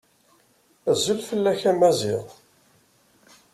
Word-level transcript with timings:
Azul 0.91 1.19
fell-ak 1.27 1.61
a 1.69 1.71
Maziɣ. 1.79 2.25